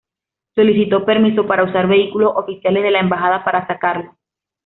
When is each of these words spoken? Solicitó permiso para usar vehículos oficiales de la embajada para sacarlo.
Solicitó 0.55 1.05
permiso 1.05 1.45
para 1.45 1.63
usar 1.63 1.85
vehículos 1.87 2.31
oficiales 2.35 2.81
de 2.81 2.89
la 2.89 3.01
embajada 3.01 3.43
para 3.43 3.67
sacarlo. 3.67 4.17